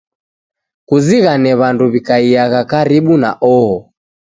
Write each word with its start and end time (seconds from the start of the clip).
Kuzighane 0.87 1.51
w'andu 1.59 1.85
wi'kaiagha 1.93 2.61
karibu 2.71 3.13
na 3.23 3.31
oho 3.53 3.77